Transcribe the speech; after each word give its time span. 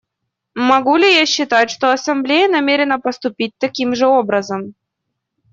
Могу 0.55 0.95
ли 0.97 1.13
я 1.15 1.27
считать, 1.27 1.69
что 1.69 1.93
Ассамблея 1.93 2.49
намерена 2.49 2.99
поступить 2.99 3.53
таким 3.59 3.93
же 3.93 4.07
образом? 4.07 4.73